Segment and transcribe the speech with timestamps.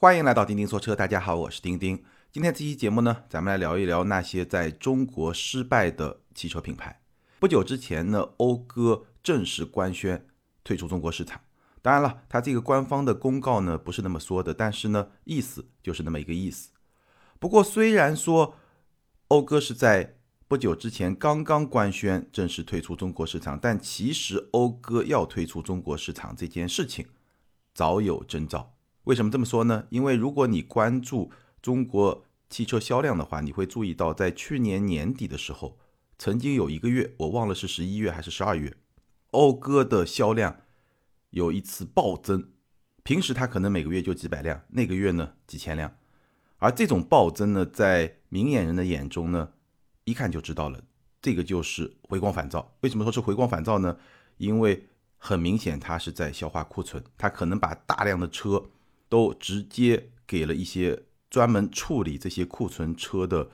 [0.00, 2.04] 欢迎来到钉钉说车，大家好，我是钉钉。
[2.30, 7.00] 今天这期节目呢，咱们来聊一聊那些在中国失败的汽车品牌。
[7.40, 10.24] 不久之前呢，讴歌正式官宣
[10.62, 11.40] 退出中国市场。
[11.82, 16.70] 当然了，它这个官方的公告呢不是那么说的，但是呢，意思就是那么一个意思。
[17.40, 18.54] 不过虽然说
[19.26, 20.14] 讴歌是在
[20.46, 27.04] 不久之前刚刚官宣正式退出中国市场，但其实讴歌要退出中国市场这件事情
[27.74, 28.76] 早有征兆。
[29.08, 29.86] 为什么这么说呢？
[29.88, 31.30] 因为如果你关注
[31.62, 35.78] 中国汽车销量的话，你会注意到，在去年年底的时候，
[36.18, 38.76] 曾经有一个月，我忘了是十一月还是十二月，
[39.30, 40.60] 讴歌的销量
[41.30, 42.50] 有一次暴增。
[43.02, 45.96] 平时它可能每个月就几百辆，那个月呢几千辆。
[46.58, 49.52] 而这种暴增呢，在明眼人的眼中呢，
[50.04, 50.82] 一看就知道了，
[51.22, 52.74] 这个就是回光返照。
[52.80, 53.96] 为什么说是回光返照呢？
[54.36, 54.86] 因为
[55.16, 58.62] 很明显，它是在消化库存，它可能把大量的车
[59.08, 63.50] 都直接给了一些专门处理这些库存车的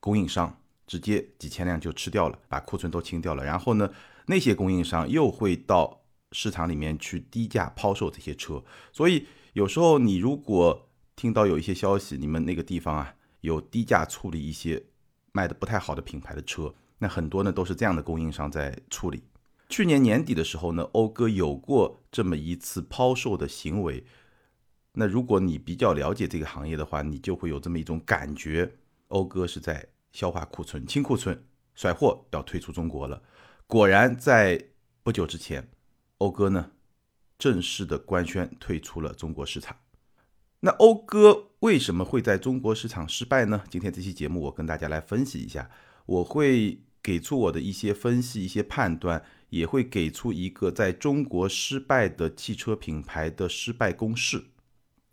[0.00, 3.44] 供应商，直接几千辆就吃掉了，把库存都清掉了。
[3.44, 3.90] 然后呢，
[4.26, 6.02] 那些供应商又会到
[6.32, 8.62] 市场里面去低价抛售这些车。
[8.92, 14.82] 所以有时候你如果听到有一些消息，你们那个地方啊有低价处理一些。
[15.32, 19.22] 卖的不太好的品牌的车，那很多呢都是这样的供应商在处理。
[19.68, 24.02] 去年年底的时候呢，讴歌有过这么一次抛售的行为。
[24.98, 28.72] 那如果你比较了解这个行业的话，你就会有这么一种感觉：
[29.08, 31.44] 讴歌是在消化库存、清库存、
[31.74, 33.22] 甩货，要退出中国了。
[33.66, 34.58] 果然，在
[35.02, 35.68] 不久之前，
[36.16, 36.70] 讴歌呢
[37.38, 39.76] 正式的官宣退出了中国市场。
[40.60, 43.62] 那讴歌为什么会在中国市场失败呢？
[43.68, 45.70] 今天这期节目我跟大家来分析一下，
[46.06, 54.42] 我会给出我的一些分析、一些判断，也会给出一个在中国失败的汽车品牌的失败公式。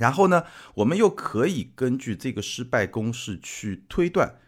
[0.04, 0.44] 然后呢，
[0.76, 4.40] 我们又可以根据这个失败公式去推断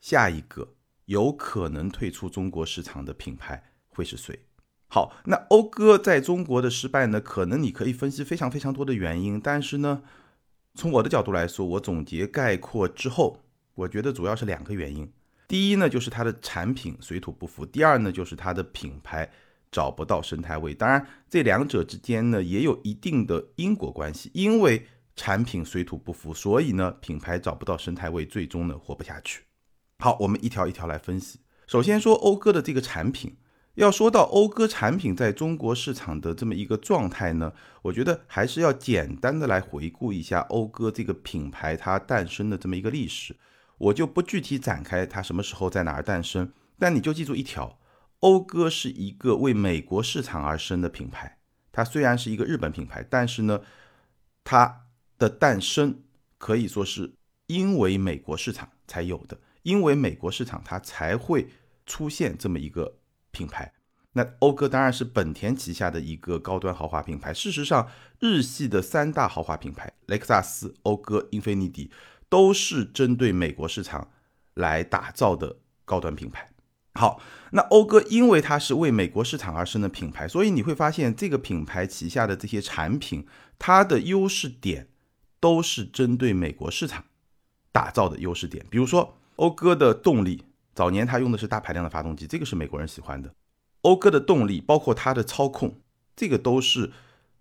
[0.00, 4.40] 下一个有可能退出中国市场的品牌会是谁。
[4.88, 10.02] 好，那讴歌在中国的失败呢，可能你可以分析非常非常多的原因，但是呢。
[10.78, 13.40] 从我的角度来说，我总结概括之后，
[13.76, 15.10] 我觉得主要是两个原因。
[15.48, 19.30] 第一呢，就是它的产品水土不服；第二呢，就是它的品牌
[19.72, 20.74] 找不到生态位。
[20.74, 24.30] 当然，这两者之间呢也有一定的因果关系。
[24.34, 24.86] 因为
[25.16, 29.42] 产品水土不服，所以呢品牌找不到生态位，最终呢活不下去。
[29.98, 31.40] 好，我们一条一条来分析。
[31.66, 33.38] 首先说讴歌的这个产品。
[33.74, 43.36] 要说到讴歌产品在中国市场的这么一个状态呢，我觉得还是要简单的来回顾一下讴歌这个品牌它诞生的这么一个历史。
[43.76, 47.78] 我就不具体展开它什么时候在哪儿诞生，但你就记住一条：
[48.20, 51.36] 讴歌是一个为美国市场而生的品牌。
[51.70, 53.60] 它虽然是一个日本品牌，但是呢，
[54.42, 54.85] 它
[55.18, 56.02] 的诞生
[56.38, 57.12] 可以说是
[57.46, 61.48] 因为美国市场才有的，因为美国市场它才会
[61.84, 62.98] 出现这么一个。
[63.32, 63.70] 品牌，
[64.12, 67.34] 那讴歌当然是本田旗下的一个高端豪华品牌。
[67.34, 67.86] 事实上，
[68.18, 71.90] 日系的三大豪华品牌雷克萨斯、讴歌、英菲尼迪
[72.30, 74.10] 都是针对美国市场
[74.54, 76.48] 来打造的高端品牌。
[76.94, 83.26] 好，那讴歌因为它是为美国市场而生的品牌，所以你会发现这个品牌旗下的这些产品，
[83.58, 84.88] 它的优势点
[85.46, 87.04] 都是针对美国市场
[87.70, 88.66] 打造的优势点。
[88.68, 90.42] 比如说，讴歌的动力。
[90.74, 93.32] 早年它用的是大排量的发动机，这个是美国人喜欢的。
[93.80, 95.78] 讴歌的动力，包括它的操控，
[96.16, 96.90] 这个都是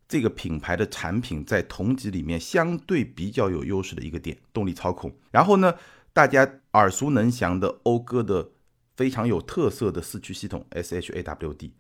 [0.08, 5.12] 这个品牌的产品在同级里面相对比较有优势的一个点，动力操控。
[5.32, 5.74] 然后呢，
[6.14, 8.52] 大家耳熟能详的讴歌的
[8.96, 11.72] 非常有特色的四驱系统 SHAWD，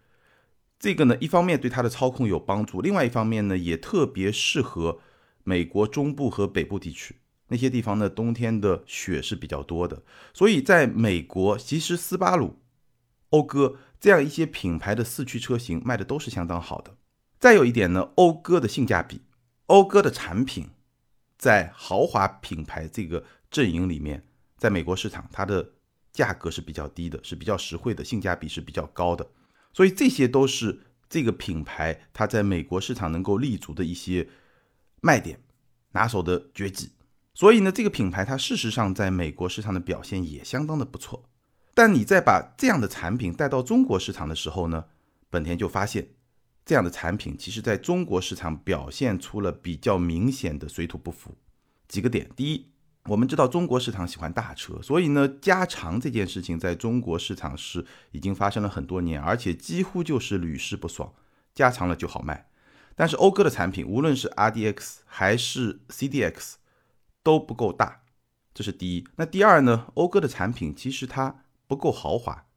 [0.80, 5.00] 这个呢，一方面对它的操控有帮助，另外一方面呢，也特别适合
[5.46, 7.16] 美国中部和北部地区。
[7.48, 10.02] 那些地方呢，冬天的雪是比较多的，
[10.34, 12.58] 所以在美国，其实斯巴鲁、
[13.30, 16.98] 讴歌这样一些品牌的四驱车型卖的都是相当好的。
[17.40, 19.22] 再有一点呢，讴歌的性价比，
[19.68, 20.70] 讴歌的产品
[21.38, 24.26] 在豪华品牌这个阵营里面，
[24.58, 25.74] 在美国市场它的
[26.12, 29.30] 价格是比较低的，是比较实惠的，性价比是比较高的。
[29.72, 34.28] 所以这些都是这个品牌它在美国市场能够立足的一些
[35.05, 35.40] 卖点、
[35.91, 36.90] 拿手的绝技。
[37.35, 41.29] 所以呢，这个品牌它事实上在美国市场的表现也相当的不错。
[41.75, 44.85] 但你在把这样的产品带到中国市场的时候呢，
[45.29, 46.07] 本田就发现
[46.66, 51.37] 这样的产品其实在中国市场表现出了比较明显的水土不服。
[51.87, 52.66] 几个点，第一，
[53.03, 61.13] 我们知道中国市场喜欢大车，所以呢，加长这件事情在中国市场是已经发生了很多年，而且几乎就是屡试不爽，
[61.53, 62.47] 加长了就好卖。
[62.96, 66.53] 但是讴歌的产品，无论是 RDX 还是 CDX，
[67.22, 68.03] 都不够大，
[68.53, 69.06] 这是第一。
[69.18, 69.92] 那第二呢？
[69.96, 72.47] 讴歌的产品其实它不够豪华，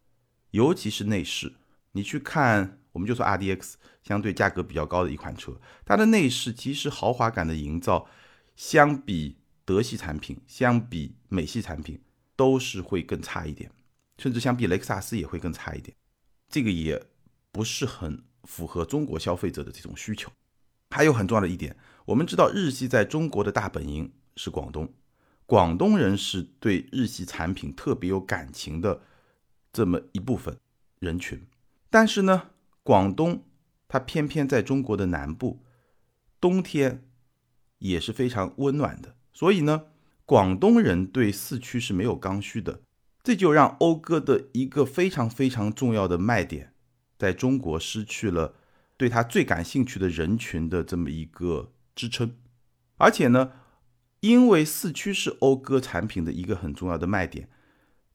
[0.52, 1.55] 尤其是内饰。
[1.93, 3.75] 你去看，我们就说 RDX，
[4.05, 8.06] 相对价格比较高的一款车，它的内饰其实豪华感的营造，
[8.55, 12.00] 相比德系产品，相比美系产品，
[12.37, 13.73] 都是会更差一点，
[14.19, 15.96] 甚至相比雷克萨斯也会更差一点。
[16.49, 17.02] 这个也
[17.50, 18.23] 不是很。
[18.48, 20.32] 符合中国消费者的这种需求，
[20.90, 24.90] 还有很重要的一点，我们知道日系在中国的大本营是广东，
[25.44, 29.02] 广东人是对日系产品特别有感情的
[29.70, 30.56] 这么一部分
[30.98, 31.46] 人群，
[31.90, 32.50] 但是呢，
[32.82, 33.44] 广东
[33.86, 35.62] 它偏偏在中国的南部，
[36.40, 37.04] 冬天
[37.78, 39.84] 也是非常温暖的，所以呢，
[40.24, 42.80] 广东人对四驱是没有刚需的，
[43.22, 46.72] 这就让讴歌的一个非常非常重要的卖点。
[47.19, 48.55] 在中国失去了
[48.97, 52.37] 对他最感兴趣的人群的这么一个支撑，
[52.97, 53.53] 而且呢，
[54.20, 57.49] 因为四驱是讴歌产品的一个很重要的卖点，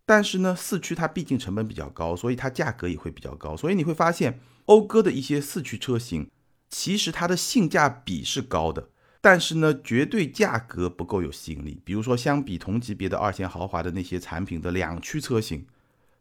[0.06, 3.56] 但是呢，四驱它毕竟成本比较高，所以它价格也会比较高。
[3.56, 6.30] 所以你会发现，讴歌的一些四驱车型，
[6.70, 8.90] 其实它的性价比是高的，
[9.22, 11.82] 但是呢，绝对价格不够有吸引力。
[11.86, 15.66] 比如说，相比同级别的二线豪华的那些产品的两驱车型，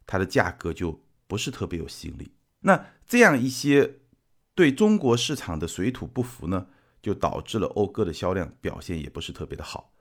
[0.06, 2.30] 它的价格就不是特别有吸引力。
[2.62, 3.98] 那这样一些
[4.54, 6.66] 对中国市场的水土不服呢，
[7.00, 9.92] 就导致了讴歌的销量表现也不是特别的好。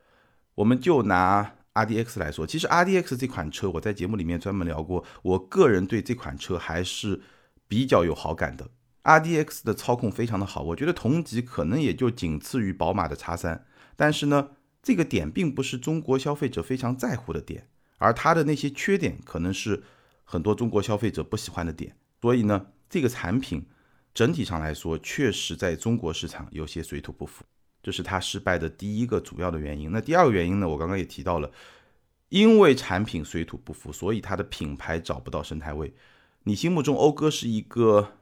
[0.55, 7.21] 我们就拿 RDX 来说，其实 RDX 这款车我在节目里面专门聊过，我个人对这款车还是
[7.67, 8.69] 比较有好感的。
[9.03, 13.65] RDX 的操控非常的好，我觉得同级可能也就仅次于宝马的叉三，
[13.95, 14.49] 但是呢，
[14.83, 17.67] 这个点并不是中国消费者非常在乎的点，
[17.97, 19.81] 而它的那些缺点可能是
[20.23, 21.95] 很多中国消费者不喜欢的点。
[22.21, 23.65] 所以呢，这个产品
[24.13, 27.43] 整体上来说，确实在中国市场有些水土不服，
[27.81, 29.91] 这是它失败的第一个主要的原因。
[29.91, 31.51] 那第二个原因呢，我刚刚也提到了，
[32.29, 35.93] 因为产品水土不服，所以它的品牌找不到生态位。
[36.43, 38.13] 你心目中讴歌是一个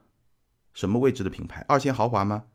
[0.74, 1.66] 什么位置的品牌？
[1.68, 2.46] 二线豪华吗？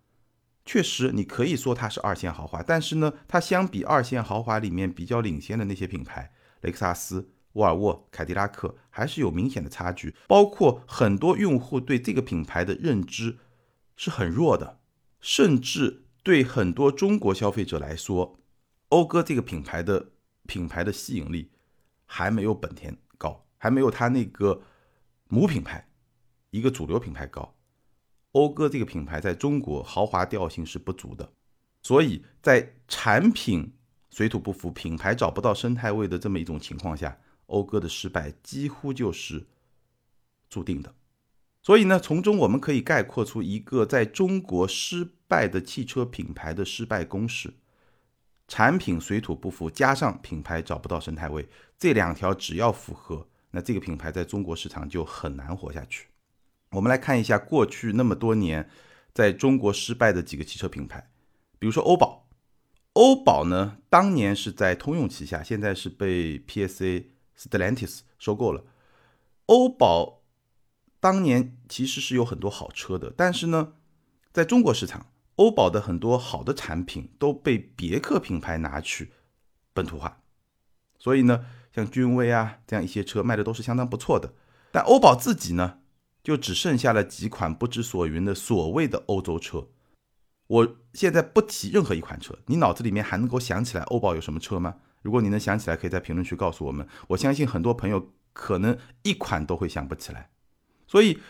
[0.64, 6.32] 确实，你可以说它是二线豪华，但是呢，它相比二线豪华里面比较领先的那些品牌，
[6.62, 7.33] 雷克萨斯。
[7.55, 13.39] 沃尔沃、凯迪拉克还是有明显的差距，包括很多用户对这个品牌的认知
[13.97, 14.81] 是很弱的，
[15.21, 18.39] 甚至对很多中国消费者来说，
[18.89, 20.11] 讴歌这个品牌的
[20.47, 21.51] 品牌的吸引力
[22.06, 24.62] 还没有本田高，还没有它那个
[25.29, 25.89] 母品牌
[26.51, 27.55] 一个主流品牌高。
[28.33, 31.33] 讴歌这个品牌在中国豪华调性是不足的，
[31.83, 33.73] 所以在产品
[34.11, 37.17] 水土不服、品牌找不到生态位的这么一种情况下。
[37.46, 39.46] 讴歌的失败几乎就是
[40.49, 40.94] 注定的，
[41.62, 47.55] 所以呢，从中我们可以概括出一个在中国失败的汽车品牌的失败公式：
[48.49, 51.49] 产品水土不服，加上品牌找不到生态位，
[51.79, 56.08] 这两条只要符合，那这个品牌在中国市场就很难活下去。
[56.70, 58.69] 我们来看一下过去那么多年
[59.12, 61.11] 在中国失败的几个汽车品牌，
[61.58, 62.29] 比如说欧宝，
[62.94, 67.13] 欧宝呢，当年是在通用旗下，现在是被 PSA。
[67.38, 68.64] Stellantis 收购了
[69.46, 70.22] 欧宝，
[71.00, 73.75] 当年其实是有很多好车的，但是呢，
[74.32, 79.12] 在中国市场，欧宝的很多好的产品都被别克品牌拿去
[79.72, 80.22] 本土化，
[80.98, 84.32] 所以呢，像君威啊这样一些车卖的都是相当不错的，
[84.70, 85.81] 但欧宝自己呢，
[86.22, 89.69] 就只剩下了几款不知所云的所谓的欧洲车。
[90.46, 94.76] 我现在不提任何一款车，你脑子里面还能够想起来欧宝有什么车吗？
[95.05, 96.89] 如果你能想起来，可以在评论区告诉我们。
[97.08, 100.31] 我相信很多朋友可能一款都会想不起来。
[100.87, 101.20] 所以，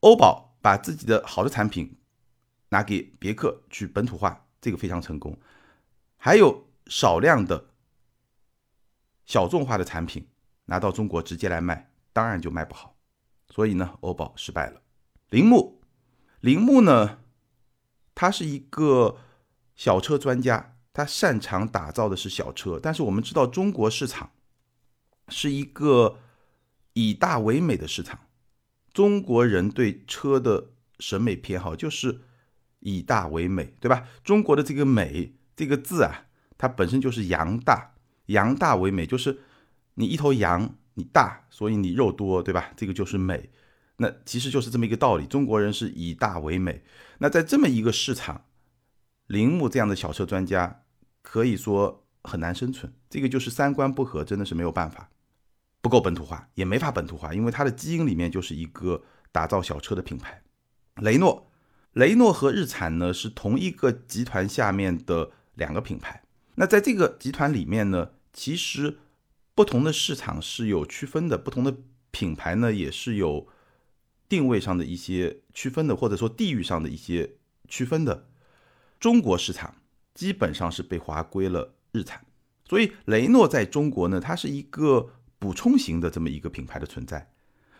[0.00, 1.96] 欧宝把自己的好的产品
[2.70, 5.38] 拿给别克去本土化，这个非常成功。
[6.16, 7.68] 还有少量的
[9.26, 10.26] 小众化的产品
[10.64, 12.96] 拿到中国直接来卖，当然就卖不好。
[13.48, 14.82] 所以呢，欧宝失败了。
[15.30, 15.80] 铃木，
[16.40, 17.20] 铃木呢，
[18.16, 19.18] 它是一个
[19.76, 20.74] 小车专家。
[20.98, 24.32] 他擅长打造的是小车，但是我们知道中国市场
[25.28, 26.18] 是一个
[26.94, 28.18] 以大为美的市场，
[28.92, 32.22] 中国人对车的审美偏好就是
[32.80, 34.08] 以大为美，对吧？
[34.24, 36.26] 中国的这个“美”这个字啊，
[36.58, 37.94] 它本身就是羊大，
[38.26, 39.38] 羊大为美，就是
[39.94, 42.72] 你一头羊，你大，所以你肉多，对吧？
[42.76, 43.50] 这个就是美。
[43.98, 46.82] 那其实就是这么一个道理，中国人是以大为美。
[47.18, 48.46] 那在这么一个市场，
[49.28, 50.82] 铃木这样的小车专家。
[51.30, 55.10] 可以说很难生存，这个就是三观不合，真的是没有办法，
[55.82, 60.42] 不够本土化，也没法本土化，因为它的基因里面就是一个打造小车的品牌。
[61.02, 61.50] 雷诺，
[61.92, 66.22] 雷诺和日产呢是同一个集团下面的两个品牌。
[66.54, 68.96] 那在这个集团里面呢，其实
[69.54, 71.76] 不同的市场是有区分的，不同的
[72.10, 73.46] 品牌呢也是有
[74.30, 77.34] 定位上的一些区分的，或者说地域上的一些
[77.68, 78.24] 区分的。
[78.98, 79.76] 中国市场
[80.18, 82.20] 基本上是被划归了日产，
[82.68, 87.30] 所以雷诺在中国呢，它是一个补充型的这么一个品牌的存在。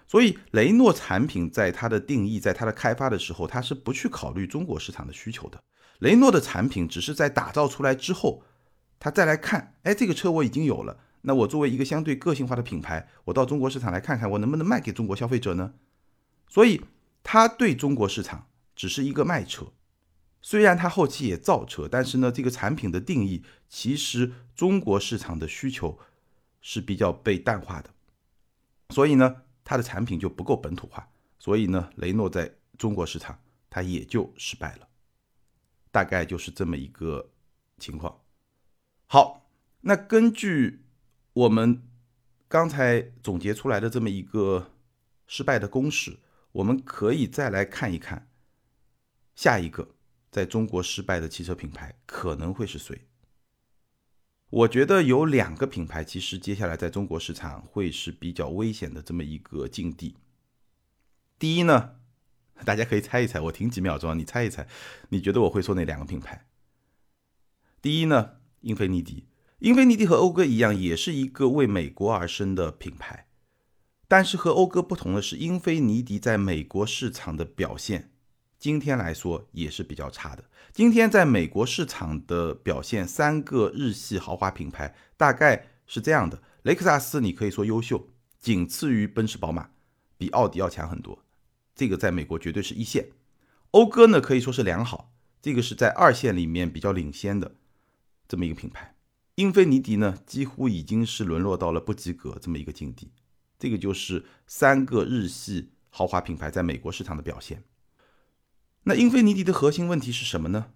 [0.07, 5.61] 所以雷诺产品在它的定义，在它的开发的时候，它是不去考虑中国市场的需求的。
[5.99, 8.45] 雷诺的产品只是在打造出来之后。
[9.01, 15.75] 他再来看，哎，这个车我已经有了，那我作为一个相对个性化的品牌，我到中国市场来看看，我能不能卖给中国消费者呢？
[16.49, 16.83] 所以
[17.25, 19.73] 他对中国市场只是一个卖车，
[20.41, 25.99] 虽然它后期也造车，但是呢，这个产品的定义其实中国市场的需求
[26.61, 27.91] 是比较被淡化的，
[28.91, 34.89] 所以呢，它的产品就不够本土化，所以呢，雷诺在中国市场它也就失败了，
[35.91, 37.31] 大概就是这么一个
[37.79, 38.21] 情况。
[39.07, 40.85] 好，那根据
[41.33, 41.83] 我们
[42.47, 44.71] 刚才总结出来的这么一个
[45.27, 46.19] 失败的公式，
[46.53, 48.29] 我们可以再来看一看
[49.35, 49.97] 下一个
[50.31, 53.07] 在中国失败的汽车品牌可能会是谁。
[54.51, 60.17] 我觉得有两个品牌，其实接下来在中国市场会是比较危险的这么一个境地。
[61.39, 61.97] 第一呢，
[62.65, 64.67] 大家可以猜一猜，我停几秒钟，你猜一猜，
[65.11, 66.47] 你觉得我会说哪两个品牌？
[67.83, 68.37] 第一呢？
[68.63, 69.29] 英菲尼迪，
[69.61, 73.29] 英菲尼迪和讴歌一样，也是一个为美国而生的品牌。
[74.09, 78.11] 但是和讴歌不同的是，英菲尼迪在美国市场的表现，
[78.59, 80.45] 今天来说也是比较差的。
[80.73, 88.09] 今天在美国市场的表现，三个日系豪华品牌大概是这样的：雷克萨斯，你可以说优秀，
[88.41, 89.71] 仅次于奔驰、宝马，
[90.17, 91.25] 比奥迪要强很多。
[91.75, 93.11] 这个在美国绝对是一线。
[93.71, 97.55] 讴歌呢，可以说是良好，这个是在二线里面比较领先的。
[98.27, 98.97] 这么一个品牌，
[99.37, 103.13] 英菲尼迪呢，几乎已经是沦落到了不及格这么一个境地。
[103.59, 107.63] 这个就是三个日系豪华品牌在美国市场的表现。
[108.85, 110.73] 那英菲尼迪的核心问题是什么呢？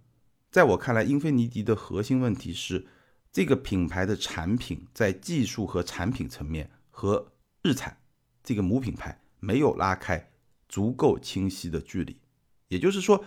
[0.50, 2.86] 在我看来，英菲尼迪的核心问题是
[3.32, 7.32] 这个品牌的产品在技术和产品层面和
[7.62, 7.98] 日产
[8.42, 10.30] 这个母品牌没有拉开
[10.68, 12.20] 足够清晰的距离。
[12.68, 13.24] 也就是说，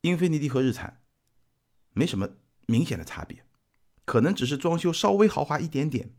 [0.00, 1.00] 英菲尼迪和日产
[1.92, 2.28] 没什么。
[2.66, 3.44] 明显的差别，
[4.04, 6.10] 可能只是装修稍微豪华一点点，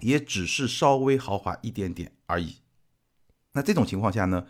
[0.00, 2.56] 也只是稍微豪华一点点而已。
[3.52, 4.46] 那这种情况下呢，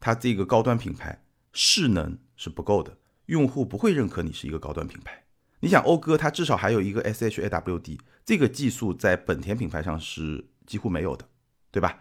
[0.00, 5.24] 它这个高端品牌势能是不够的，用户不会认可你是一个高端品牌。
[5.60, 11.28] 你想，讴歌它至少还有一个 SHAWD 这个技术，在本田品牌上是几乎没有的，
[11.70, 11.98] 对吧？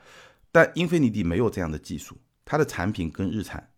[0.51, 3.71] 但英菲尼迪没有这样的技术，它的产品跟日产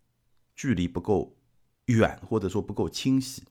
[0.56, 1.38] 距离不够
[1.86, 3.44] 远，或者说不够清晰。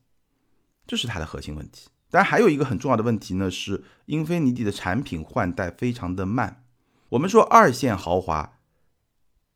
[0.86, 1.88] 这是它的核心问题。
[2.10, 6.64] 当然，还有一个很重要的问题呢，是英菲尼迪的产品换代非常的慢。
[7.10, 8.57] 我们说二线豪华，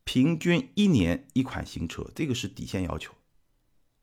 [0.05, 3.15] 平均一年一款新车，这个是底线要求。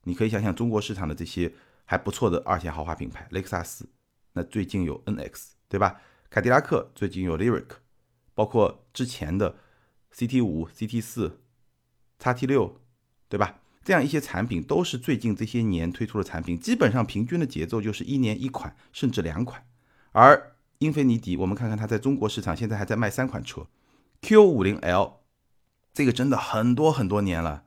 [0.04, 1.54] 你可以想想中国市场的这些
[1.86, 3.90] 还不错的二线豪华品牌，雷克萨斯，
[4.34, 6.02] 那最近有 NX，对吧？
[6.30, 7.68] 凯迪拉克最近有 Lyric，
[8.34, 9.58] 包括之前的
[10.14, 11.42] CT 五、CT 四、
[12.18, 12.80] 叉 T 六，
[13.28, 13.62] 对吧？
[13.84, 19.66] 这样一些产品都是最近这些年推出的产品，基本上平均的节奏就是一年一款，甚至两款。
[20.12, 23.68] 而英菲尼迪，我们看看它在中国市场现在还在卖三款车
[24.22, 25.14] ，Q50L，
[25.94, 27.64] 这个真的很多很多年了，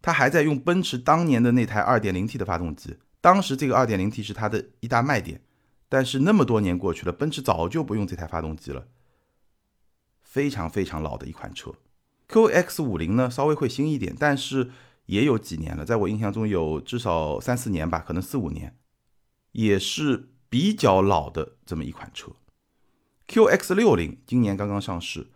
[0.00, 5.42] 他还在用奔驰当年的那台 2.0T 的发动机，当时这个 2.0T 是它的一大卖点。
[5.88, 8.86] 但是那么多年过去了，奔驰早就不用这台发动机了，
[10.22, 11.72] 非常非常老的一款车。
[12.28, 14.70] QX50 呢，稍微会新一点，但是。
[15.06, 18.76] 也有几年了，在我印象中有至少三四年吧，可能四五年，
[19.52, 22.32] 也是比较老的这么一款车。
[23.28, 25.28] QX 六零今年刚刚上市，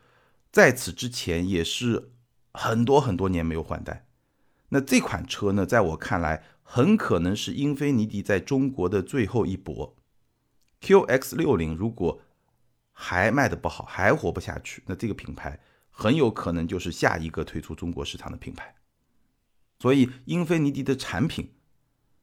[0.51, 2.13] 在此之前也是
[2.53, 4.07] 很多很多年没有换代。
[4.71, 9.97] 那这款车呢，在我看来，很可能是英菲尼迪在中国的最后一搏。
[10.81, 12.23] QX 六零如果
[12.93, 18.75] 还卖的不好，还活不下去，那这个品牌很有可能就是下一个退出中国市场的品牌。
[19.79, 21.55] 所以，英菲尼迪的产品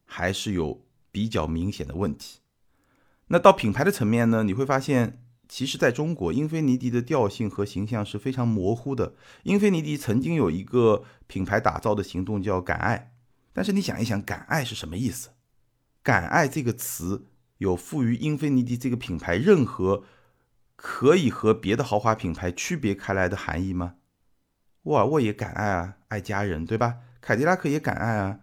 [0.05, 2.39] 还是有比较明显的问题。
[3.27, 4.43] 那到品牌的层面呢？
[4.43, 9.13] 你会发现，其实在中国，英菲尼迪的调性和形象是非常模糊的。
[9.43, 13.13] 英菲尼迪曾经有一个品牌打造的行动叫“敢爱”，
[13.53, 15.29] 但是你想一想，“敢爱”是什么意思
[16.03, 17.27] ？“敢爱”这个词
[17.59, 20.03] 有赋予英菲尼迪这个品牌任何
[20.75, 23.95] 可以和别的豪华品牌区别开来的含义吗？
[24.83, 26.97] 沃尔沃也敢爱啊，爱家人，对吧？
[27.21, 28.39] 凯迪拉克也敢爱啊，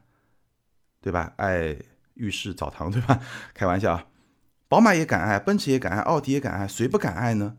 [1.01, 1.35] 对吧？
[1.37, 1.77] 爱
[2.15, 3.21] 浴室澡堂，对吧？
[3.55, 4.09] 开玩笑。
[4.75, 7.59] 宝马也敢爱，奔驰也敢爱，奥迪也敢爱，谁不敢爱呢？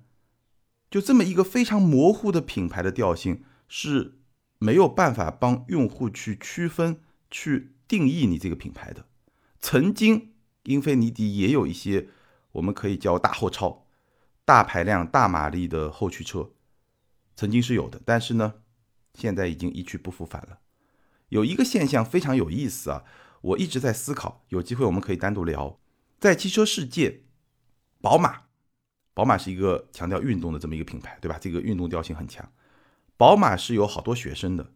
[0.92, 4.20] 就这么一个非常模糊的品牌的调性，是
[4.58, 7.00] 没有办法帮用户去区分、
[7.32, 9.06] 去定义你这个品牌的。
[9.62, 12.10] 曾经，英菲尼迪也有一些
[12.52, 13.86] 我们可以叫大后超、
[14.44, 16.50] 大排量、大马力的后驱车，
[17.38, 18.56] 曾经是有的，但是呢，
[19.14, 20.60] 现在已经一去不复返了。
[21.30, 23.06] 有一个现象非常有意思啊，
[23.40, 25.80] 我一直在思考，有机会我们可以单独聊。
[26.20, 27.22] 在汽车世界，
[28.02, 28.44] 宝马，
[29.14, 31.38] 宝马是一个强调运动的这么一个品牌，对吧？
[31.40, 32.50] 这个运动调性很强。
[33.18, 34.72] 宝马是有好多学生的，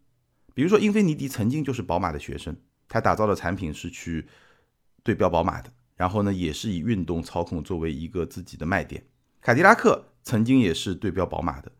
[0.53, 2.55] 比如说英菲尼迪曾经就是宝马的学生，
[2.87, 4.27] 他打造的产品是去
[5.03, 9.03] 对标宝马的，然后呢，也是以运动操控作为一个自己的卖点。
[9.41, 11.71] 凯迪拉克曾经也是对标宝马的，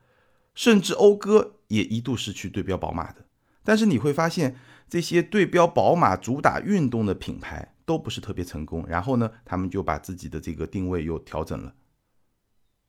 [0.55, 3.25] 甚至讴歌也一度是去对标宝马的。
[3.63, 4.55] 但是你会发现，
[4.89, 8.86] 这些对标宝马、主打运动的品牌都不是特别成功。
[8.88, 11.74] 然后呢，他们就把自己的这个定位又调整了。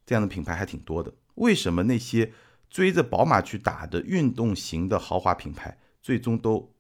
[0.05, 1.15] 这样的品牌还挺多的。
[1.37, 2.35] 为什么那些
[2.69, 6.75] 追着宝马去打的运动型的豪华品牌，最终都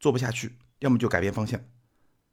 [0.00, 0.56] 做不下去？
[0.78, 1.60] 要么就改变方向。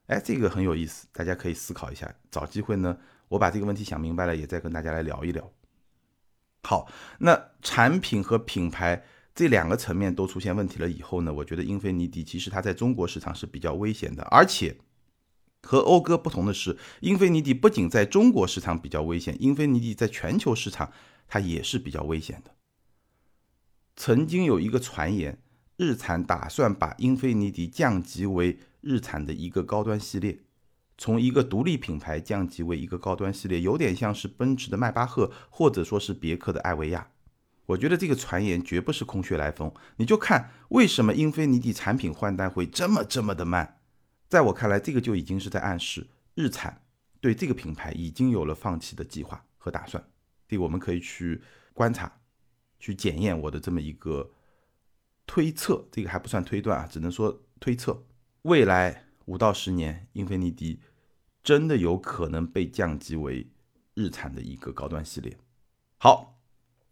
[0.06, 2.16] 哎，这个很有意思，大家可以思考一下。
[2.30, 2.98] 找机会呢，
[3.28, 5.52] 我把这个问题想明白了，也再跟大家来聊一聊。
[6.64, 9.04] 好，那产品和品牌。
[9.34, 14.78] 这两个层面都出现问题了以后呢，我觉得英菲尼迪其实它在中国市场是比较危险的，而且
[15.62, 20.92] 和讴歌不同的是，英菲尼迪不仅在中国市场比较危险，英菲尼迪在全球市场
[21.28, 22.52] 它也是比较危险的。
[23.96, 25.42] 曾经有一个传言，
[25.78, 30.40] 日产打算把英菲尼迪降级为日产的一个高端系列，
[30.98, 37.11] 从一个独立品牌降级为一个高端系列，有点像是奔驰的迈巴赫，或者说是别克的艾维亚。
[37.72, 43.80] 我觉得这个传言绝不是空穴来风，你就看为什么英菲尼迪产品换代会这么这么的慢，
[44.28, 46.82] 在我看来，这个就已经是在暗示日产
[47.22, 50.04] 对这个品牌已经有了放弃的计划和打算。
[50.50, 51.42] 这个我们可以去
[51.74, 52.20] 观察、
[52.78, 54.32] 去检验我的这么一个
[55.26, 58.04] 推测，这个还不算推断啊，只能说推测。
[58.42, 60.82] 未来五到十年，英菲尼迪
[61.42, 63.50] 真的有可能被降级为
[63.94, 65.38] 日产的一个高端系列。
[65.98, 66.41] 好。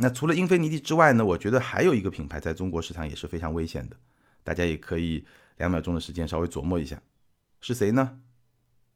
[0.01, 1.25] 那除了英菲尼迪之外呢？
[1.25, 3.97] 我觉得还有一个品牌在中国市场也是非常危险的，
[4.45, 5.25] 大家也可以
[5.57, 7.01] 两秒钟的时间稍微琢磨一下，
[7.59, 8.19] 是谁呢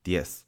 [0.06, 0.40] ？DS。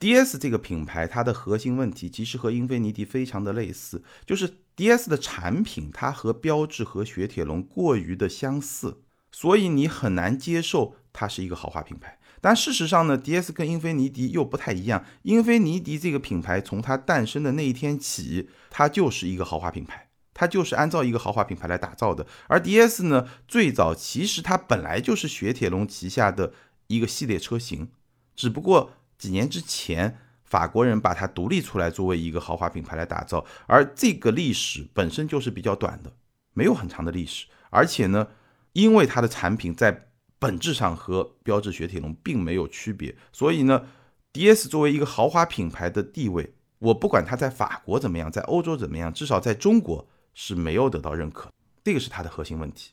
[0.00, 12.17] DS 这个品牌它的核心问题其实和英菲尼迪非常的类似，就是 DS 的产品它和标致和雪铁龙过于的相似，所以你很难接受它是一个豪华品牌。
[12.40, 15.04] 但事实上呢，DS 跟英菲尼迪又不太一样。
[15.22, 22.26] 英菲尼迪这个品牌从它诞生的那一天起，它就是一个豪华品牌，它就是按照一个豪华品牌来打造的。
[22.46, 26.52] 而 DS 呢，最早其实它本来就是雪铁龙旗下的
[26.86, 27.90] 一个系列车型，
[28.36, 33.44] 只不过几年之前法国人把它独立出来作为一个豪华品牌来打造。
[33.66, 36.12] 而这个历史本身就是比较短的，
[36.54, 37.46] 没有很长的历史。
[37.70, 38.28] 而且呢，
[38.72, 40.07] 因为它的产品在
[40.38, 43.86] 本质上和标致雪铁龙并没有区别，所以呢
[44.32, 51.50] ，DS 作为一个豪华品牌的地位，我不管它在法国怎么样，在欧洲怎么样，至少在中国是没有得到认可，
[51.82, 52.92] 这个是它的核心问题。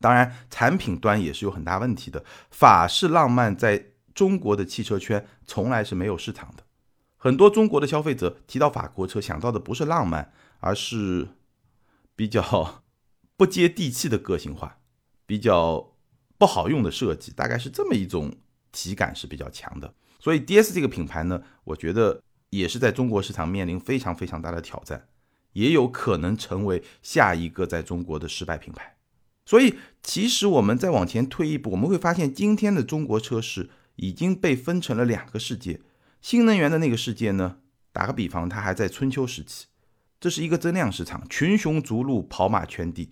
[0.00, 2.24] 当然，产品端也是有很大问题的。
[2.50, 6.64] 法式浪漫在中国的汽车圈从来是没有市场的，
[7.16, 11.28] 很多中国的消费者提到法国车，想到的不是浪漫，而是
[12.16, 12.82] 比较
[13.36, 14.78] 不接地气的个性化，
[15.24, 15.89] 比较。
[16.40, 18.34] 不好用的设计，大概是这么一种
[18.72, 19.92] 体感是比较强的。
[20.18, 25.06] 所以 DS 这个品牌呢，我觉得也是在中国市场面临非常非常大的挑战，
[25.52, 28.96] 也有可能成为下一个在中国的失败品牌。
[29.44, 35.82] 所以其实我们再往前推一步，我们会发现今天的中国车市已经被分成了两个世界。
[36.22, 37.58] 新能源的那个世界呢，
[37.92, 39.66] 打个比方，它还在春秋时期，
[40.18, 43.10] 这是一个增量市场，群雄逐鹿，跑马圈地，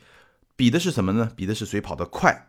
[0.57, 1.31] 比的是什么呢？
[1.37, 2.48] 比的是谁跑得快。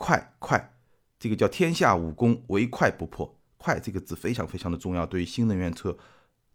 [0.00, 0.72] 快快，
[1.18, 3.38] 这个叫天下武功，唯快不破。
[3.58, 5.94] 快这个字非常非常的重要，对于新能源车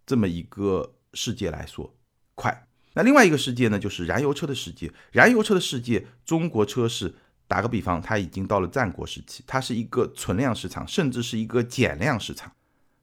[0.04, 1.96] 这么一个世界来说，
[2.34, 2.68] 快。
[2.96, 4.92] 那另外一个世界呢，就是燃油车的世界。
[5.12, 7.14] 燃油车的世界，中国车市
[7.48, 12.52] 打个比方，它已经到了战国时期，它是一个存量市场，甚至是一个减量市场。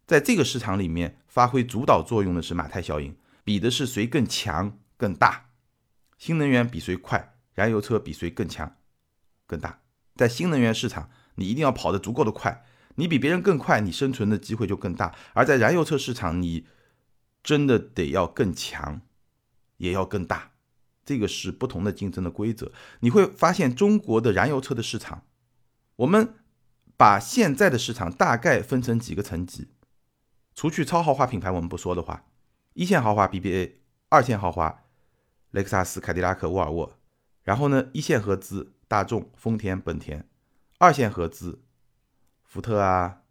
[0.05, 5.50] 在这个市场里面，发挥主导作用的是马太效应，比的是谁更强更大。
[6.18, 8.76] 新能源比谁快，燃油车比谁更强
[9.46, 9.82] 更大。
[10.14, 12.64] 在新能源市场，你一定要跑得足够的快，
[12.96, 16.66] 你比别人更快，你生存的机会就更大；而在燃油车市场，你
[17.42, 19.01] 真的得要更强，
[19.79, 20.53] 也要更大，
[21.05, 22.72] 这个是不同的竞争的规则。
[23.01, 25.25] 你会发现中国的燃油车的市场，
[25.96, 26.35] 我们
[26.96, 29.68] 把现在的市场大概分成几个层级，
[30.55, 32.27] 除去超豪华品牌我们不说的话，
[32.75, 33.72] 一线豪华 BBA，
[34.11, 34.85] 二线豪华
[35.51, 36.98] 雷克萨斯、凯迪拉克、沃尔沃，
[37.42, 40.22] 然后呢一线合资大众、丰田、本田，
[40.76, 41.62] 二线合资
[42.44, 43.22] 福特啊、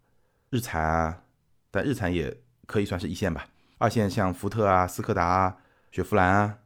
[0.50, 1.22] 日产啊，
[1.70, 3.46] 但日产也可以算是一线吧。
[3.78, 5.58] 二线像福特啊、斯柯达啊、
[5.92, 6.58] 雪佛兰啊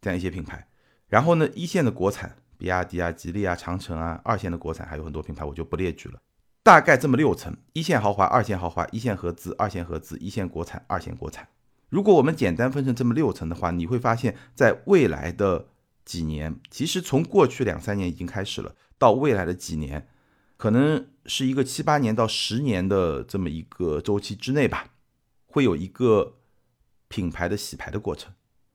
[0.00, 0.68] 这样一些品牌，
[1.08, 6.20] 然后呢，一线的国产，比亚迪啊、吉利啊、长城啊，二线的国产还有很多品牌，我就不列举了。
[6.62, 11.48] 大概这么六层：一线豪华、二线豪华、一线合资、二线合资、一线国产、二线国产。
[11.88, 15.66] 如果我们简单分成这么六层的话，你会发现在未来的
[16.08, 20.08] 几年，其实从过去两三年已经开始了，到未来的几年，
[20.56, 24.90] 可能是一个七八年到十年的这么一个周期之内吧，
[25.46, 26.34] 会有一个。
[27.10, 28.34] 品牌的洗牌的过程，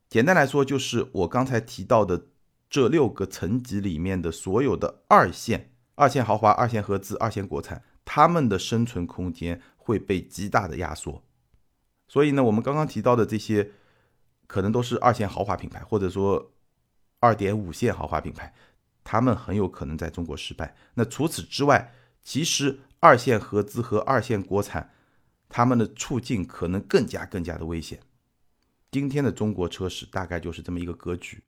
[0.10, 2.30] 简单来说就是我刚才提到的
[2.68, 11.24] 这六个层级里面的所有的二线、二线豪华、二线合资、二线国产，他们的生存空间会被极大的压缩。
[12.08, 13.70] 所以呢，我们刚刚提到的这些，
[14.48, 16.54] 可能都是二线豪华品牌，或者说
[17.24, 18.54] 二点五线豪华品牌，
[19.02, 20.76] 他们很有可能在中国失败。
[20.96, 24.92] 那除此之外，其实二线合资和二线国产，
[25.48, 28.02] 他们的处境可能更加更加的危险。
[28.92, 31.42] 今天的中国车市大概就是这么一个格局。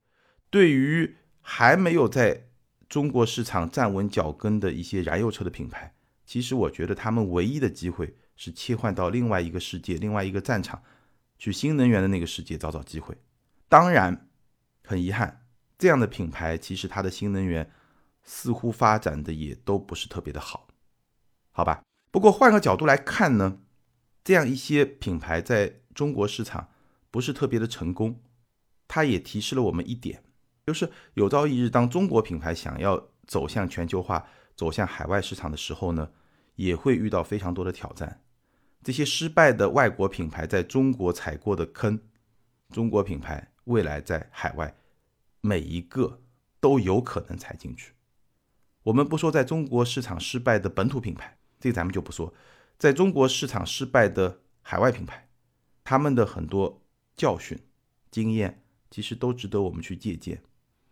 [0.50, 2.48] 对于还没有在
[2.88, 5.94] 中国市场站稳脚跟的一些燃油车的品牌，
[6.26, 10.82] 其实我觉得他们唯一的机会是切换到另外一个世界、另外一个战场，
[11.38, 13.18] 去新能源的那个世界找找机会。
[13.68, 14.30] 当然，
[14.84, 15.45] 很遗憾，
[15.78, 17.72] 这样的品牌其实它的新能源
[18.24, 20.68] 似乎发展的也都不是特别的好，
[21.52, 21.84] 好吧？
[22.12, 23.60] 不过换个角度来看呢，
[24.24, 26.70] 这样一些品牌在中国市场。
[27.12, 28.20] 不是特别的成功，
[28.90, 30.22] 它也提示了我们一点，
[30.68, 36.12] 就是有朝一日当中国品牌想要走向全球化、走向海外市场的时候呢，
[36.56, 38.22] 也会遇到非常多的挑战。
[38.84, 41.98] 这些失败的外国品牌在中国踩过的坑，
[42.74, 44.76] 中国品牌未来在海外
[45.46, 46.22] 每一个
[46.60, 47.94] 都有可能踩进去。
[48.84, 52.34] 我们不说在中国市场失败的本土品牌，这个咱们就不说，
[52.78, 55.30] 在中国市场失败的海外品牌，
[55.84, 56.82] 他们的很多。
[57.18, 57.58] 教训、
[58.12, 60.44] 经验其实都值得我们去借鉴。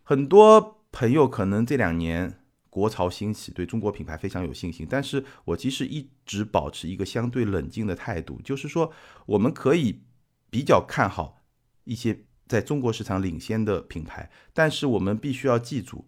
[0.02, 2.40] 很多朋友可能这两年
[2.70, 8.90] 国潮兴起，对中国品牌非常有信心，但是我其实一直保持一个相对冷静的态度，就是说
[9.26, 10.04] 我们可以
[10.48, 11.42] 比较看好
[11.84, 16.06] 一些在中国市场领先的品牌，但是我们必须要记住，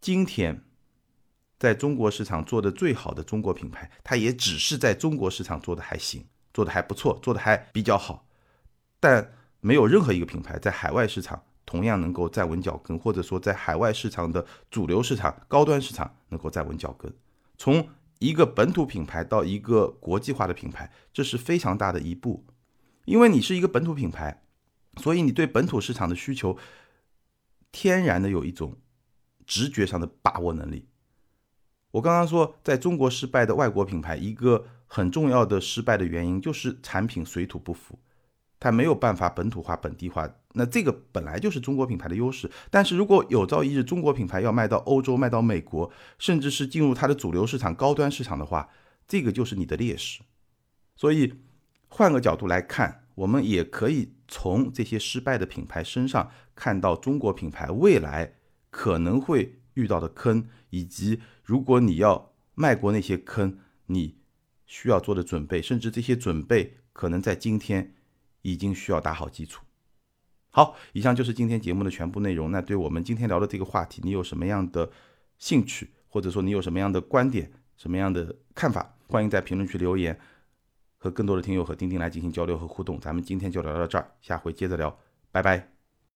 [0.00, 0.64] 今天
[1.58, 8.26] 在中国市场做的最好的中国品牌，它也只是在中国市场做的还行，做的还不错，做的还比较好，
[8.98, 9.34] 但。
[9.60, 17.12] 没有任何一个品牌在海外市场同样能够站稳脚跟，或者说在海外市场的主流市场、高端市场能够站稳脚跟。
[17.56, 17.88] 从
[18.20, 22.46] 一个本土品牌到一个国际化的品牌，这是非常大的一步。
[23.04, 24.44] 因为你是一个本土品牌，
[24.98, 26.58] 所以你对本土市场的需求
[27.72, 28.76] 天然的有一种
[29.46, 30.88] 直觉上的把握能力。
[31.92, 37.98] 我刚刚说，在中国失败的外国品牌，一个很重要的失败的原因就是产品水土不服。
[38.60, 42.50] 它没有办法本土化、本地化，那这个本来就是中国品牌的优势。
[42.70, 48.68] 但是如果有朝一日中国品牌要卖到欧洲、卖到美国，甚至是进入它的主流市场、高端市场的话，
[49.06, 50.22] 这个就是你的劣势。
[50.96, 51.34] 所以
[51.88, 58.34] 换个角度来看，我们也可以从这些失败的品牌身上看到中国品牌未来
[58.70, 64.18] 可能会遇到的坑，以及如果你要迈过那些坑，你
[64.66, 67.94] 需要做的准备，甚至这些准备可能在今天。
[68.42, 69.64] 已经需要打好基础。
[70.50, 72.50] 好，以上就是今天节目的全部内容。
[72.52, 74.90] 那对我们今天聊的这个话题，你有什么样的
[75.38, 78.96] 兴趣，或者说你有什么样的观点、什么样的看法？
[79.08, 80.18] 欢迎在评论区留言，
[80.98, 83.00] 和更多的听友和钉钉来进行交流和互动。
[83.00, 84.94] 咱们今天就聊到这儿，下回接着聊，
[85.32, 85.77] 拜拜。